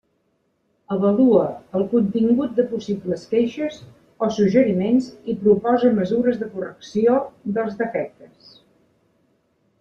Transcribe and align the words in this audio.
Avalua 0.93 1.43
el 1.79 1.83
contingut 1.91 2.55
de 2.59 2.65
possibles 2.71 3.25
queixes 3.33 3.77
o 4.25 4.31
suggeriments 4.39 5.11
i 5.35 5.37
proposa 5.45 5.93
mesures 6.01 6.41
de 6.41 6.49
correcció 6.57 7.21
dels 7.61 7.79
defectes. 7.85 8.51